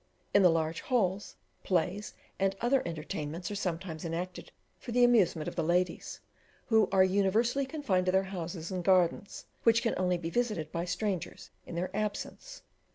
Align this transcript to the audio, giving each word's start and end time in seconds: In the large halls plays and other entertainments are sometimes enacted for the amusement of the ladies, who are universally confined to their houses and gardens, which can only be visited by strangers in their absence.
In 0.33 0.41
the 0.41 0.49
large 0.49 0.81
halls 0.81 1.35
plays 1.63 2.15
and 2.39 2.55
other 2.59 2.81
entertainments 2.87 3.51
are 3.51 3.55
sometimes 3.55 4.03
enacted 4.03 4.51
for 4.79 4.91
the 4.91 5.03
amusement 5.03 5.47
of 5.47 5.55
the 5.55 5.61
ladies, 5.63 6.19
who 6.69 6.89
are 6.91 7.03
universally 7.03 7.67
confined 7.67 8.07
to 8.07 8.11
their 8.11 8.23
houses 8.23 8.71
and 8.71 8.83
gardens, 8.83 9.45
which 9.61 9.83
can 9.83 9.93
only 9.97 10.17
be 10.17 10.31
visited 10.31 10.71
by 10.71 10.85
strangers 10.85 11.51
in 11.67 11.75
their 11.75 11.95
absence. 11.95 12.63